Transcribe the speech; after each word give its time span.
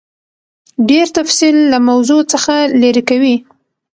ډېر 0.89 1.05
تفصیل 1.17 1.55
له 1.71 1.77
موضوع 1.89 2.21
څخه 2.33 2.53
لیرې 2.81 3.03
کوي. 3.09 3.35